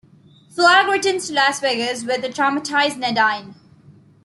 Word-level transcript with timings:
Flagg 0.49 0.87
returns 0.91 1.27
to 1.27 1.33
Las 1.35 1.59
Vegas 1.59 2.03
with 2.03 2.23
a 2.25 2.29
traumatized 2.29 2.97
Nadine. 2.97 3.53